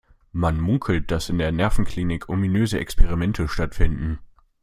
Man 0.31 0.59
munkelt, 0.59 1.11
dass 1.11 1.29
in 1.29 1.37
der 1.37 1.51
Nervenklinik 1.51 2.27
ominöse 2.27 2.79
Experimente 2.79 3.47
stattfinden. 3.47 4.17